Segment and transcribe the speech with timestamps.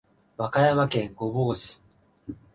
[0.35, 1.83] 和歌山県御坊市